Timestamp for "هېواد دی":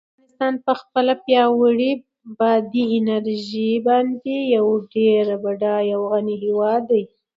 6.45-7.03